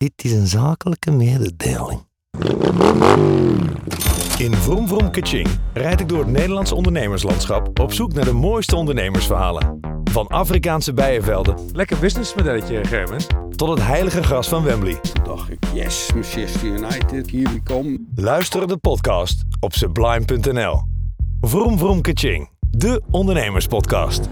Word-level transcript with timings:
Dit 0.00 0.12
is 0.16 0.32
een 0.32 0.46
zakelijke 0.46 1.10
mededeling. 1.10 2.06
In 4.38 4.54
Vroom 4.54 4.88
Vroom 4.88 5.10
Kaching 5.10 5.48
rijd 5.72 6.00
ik 6.00 6.08
door 6.08 6.18
het 6.18 6.28
Nederlandse 6.28 6.74
ondernemerslandschap 6.74 7.80
op 7.80 7.92
zoek 7.92 8.12
naar 8.12 8.24
de 8.24 8.32
mooiste 8.32 8.76
ondernemersverhalen. 8.76 9.80
Van 10.04 10.26
Afrikaanse 10.26 10.92
bijenvelden 10.92 11.54
Lekker 11.72 11.98
businessmodelletje, 11.98 12.84
Germans. 12.84 13.26
tot 13.56 13.68
het 13.68 13.86
heilige 13.86 14.22
gras 14.22 14.48
van 14.48 14.62
Wembley. 14.62 15.00
dacht 15.24 15.50
ik, 15.50 15.58
yes, 15.74 16.10
Manchester 16.14 16.64
United, 16.64 17.30
hier 17.30 17.48
we 17.48 17.62
come. 17.62 18.00
Luister 18.14 18.68
de 18.68 18.76
podcast 18.76 19.44
op 19.60 19.74
sublime.nl. 19.74 20.82
Vroom 21.40 21.78
Vroom 21.78 22.00
Kaching, 22.00 22.50
de 22.70 23.02
ondernemerspodcast. 23.10 24.28